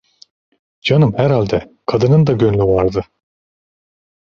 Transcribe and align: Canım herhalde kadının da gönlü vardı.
Canım 0.81 1.13
herhalde 1.17 1.71
kadının 1.85 2.27
da 2.27 2.33
gönlü 2.33 2.63
vardı. 2.63 3.05